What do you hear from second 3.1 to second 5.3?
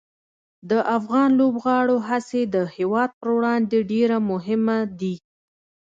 پر وړاندې ډېره مهمه دي.